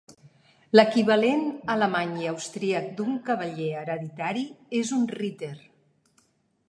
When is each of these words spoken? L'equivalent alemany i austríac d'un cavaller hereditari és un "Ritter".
L'equivalent 0.77 1.43
alemany 1.73 2.15
i 2.23 2.29
austríac 2.31 2.89
d'un 3.01 3.13
cavaller 3.29 3.69
hereditari 3.83 4.47
és 4.81 4.97
un 4.99 5.05
"Ritter". 5.19 5.55